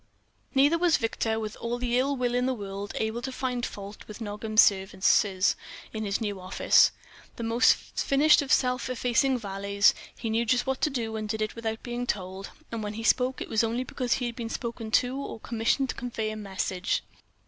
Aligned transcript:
Neither 0.55 0.79
was 0.79 0.97
Victor, 0.97 1.39
with 1.39 1.55
all 1.57 1.77
the 1.77 1.95
ill 1.99 2.15
will 2.15 2.33
in 2.33 2.47
the 2.47 2.55
world, 2.55 2.91
able 2.95 3.21
to 3.21 3.31
find 3.31 3.63
fault 3.63 4.03
with 4.07 4.19
Nogam's 4.19 4.63
services 4.63 5.55
in 5.93 6.05
his 6.05 6.19
new 6.19 6.39
office. 6.39 6.89
The 7.35 7.43
most 7.43 7.73
finished 7.75 8.41
of 8.41 8.51
self 8.51 8.89
effacing 8.89 9.37
valets, 9.37 9.93
he 10.17 10.31
knew 10.31 10.43
just 10.43 10.65
what 10.65 10.81
to 10.81 10.89
do 10.89 11.15
and 11.17 11.29
did 11.29 11.43
it 11.43 11.55
without 11.55 11.83
being 11.83 12.07
told; 12.07 12.49
and 12.71 12.81
when 12.81 12.93
he 12.95 13.03
spoke 13.03 13.41
it 13.41 13.47
was 13.47 13.63
only 13.63 13.83
because 13.83 14.13
he 14.13 14.25
had 14.25 14.35
been 14.35 14.49
spoken 14.49 14.89
to 14.89 15.15
or 15.17 15.39
commissioned 15.39 15.89
to 15.89 15.95
convey 15.95 16.31
a 16.31 16.35
message. 16.35 17.03